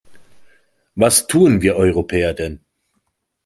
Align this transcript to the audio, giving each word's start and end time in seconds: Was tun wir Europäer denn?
Was 0.95 1.27
tun 1.27 1.61
wir 1.61 1.75
Europäer 1.75 2.33
denn? 2.33 2.65